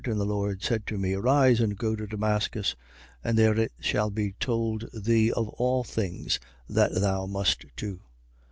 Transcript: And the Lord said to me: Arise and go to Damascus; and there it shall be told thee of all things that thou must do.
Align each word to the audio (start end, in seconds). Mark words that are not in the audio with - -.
And 0.03 0.19
the 0.19 0.25
Lord 0.25 0.63
said 0.63 0.87
to 0.87 0.97
me: 0.97 1.13
Arise 1.13 1.61
and 1.61 1.77
go 1.77 1.95
to 1.95 2.07
Damascus; 2.07 2.75
and 3.23 3.37
there 3.37 3.53
it 3.59 3.71
shall 3.79 4.09
be 4.09 4.31
told 4.39 4.89
thee 4.91 5.31
of 5.31 5.47
all 5.49 5.83
things 5.83 6.39
that 6.67 6.95
thou 6.95 7.27
must 7.27 7.65
do. 7.75 7.99